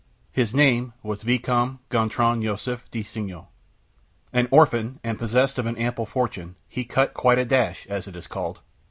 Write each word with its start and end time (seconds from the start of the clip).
His 0.31 0.51
name 0.55 0.93
was 1.03 1.21
Vicomte 1.21 1.87
Gontran 1.89 2.41
Joseph 2.41 2.89
de 2.89 3.03
Signoles. 3.03 3.45
An 4.33 4.47
orphan, 4.49 4.99
and 5.03 5.19
possessed 5.19 5.59
of 5.59 5.67
an 5.67 5.77
ample 5.77 6.07
fortune, 6.07 6.55
he 6.67 6.85
cut 6.85 7.13
quite 7.13 7.37
a 7.37 7.45
dash, 7.45 7.85
as 7.85 8.07
it 8.07 8.15
is 8.15 8.25
called. 8.25 8.61